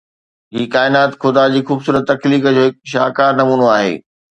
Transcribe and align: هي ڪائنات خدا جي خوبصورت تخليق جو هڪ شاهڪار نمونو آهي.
هي 0.55 0.63
ڪائنات 0.75 1.11
خدا 1.21 1.45
جي 1.57 1.63
خوبصورت 1.69 2.11
تخليق 2.15 2.51
جو 2.59 2.67
هڪ 2.67 2.93
شاهڪار 2.97 3.41
نمونو 3.43 3.75
آهي. 3.81 3.99